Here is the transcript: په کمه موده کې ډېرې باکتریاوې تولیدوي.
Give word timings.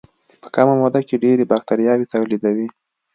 په 0.41 0.47
کمه 0.55 0.73
موده 0.81 1.01
کې 1.07 1.21
ډېرې 1.23 1.49
باکتریاوې 1.51 2.11
تولیدوي. 2.13 2.67